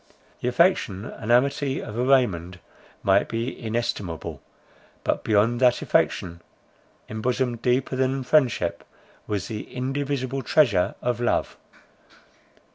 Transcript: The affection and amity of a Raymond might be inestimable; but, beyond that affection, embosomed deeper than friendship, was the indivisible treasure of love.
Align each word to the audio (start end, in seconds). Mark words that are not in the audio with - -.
The 0.39 0.47
affection 0.47 1.05
and 1.05 1.31
amity 1.31 1.79
of 1.79 1.95
a 1.95 2.03
Raymond 2.03 2.57
might 3.03 3.29
be 3.29 3.55
inestimable; 3.63 4.41
but, 5.03 5.23
beyond 5.23 5.59
that 5.59 5.83
affection, 5.83 6.41
embosomed 7.07 7.61
deeper 7.61 7.95
than 7.95 8.23
friendship, 8.23 8.83
was 9.27 9.47
the 9.47 9.71
indivisible 9.71 10.41
treasure 10.41 10.95
of 11.03 11.19
love. 11.19 11.55